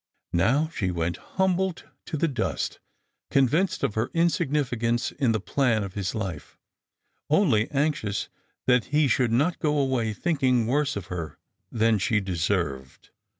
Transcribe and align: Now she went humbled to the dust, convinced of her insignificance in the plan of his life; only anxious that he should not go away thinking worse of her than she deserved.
Now 0.33 0.67
she 0.73 0.89
went 0.89 1.17
humbled 1.37 1.83
to 2.07 2.17
the 2.17 2.27
dust, 2.27 2.79
convinced 3.29 3.83
of 3.83 3.93
her 3.93 4.09
insignificance 4.15 5.11
in 5.11 5.31
the 5.31 5.39
plan 5.39 5.83
of 5.83 5.93
his 5.93 6.15
life; 6.15 6.57
only 7.29 7.69
anxious 7.69 8.27
that 8.65 8.85
he 8.85 9.07
should 9.07 9.31
not 9.31 9.59
go 9.59 9.77
away 9.77 10.11
thinking 10.13 10.65
worse 10.65 10.95
of 10.95 11.05
her 11.13 11.37
than 11.71 11.99
she 11.99 12.19
deserved. 12.19 13.11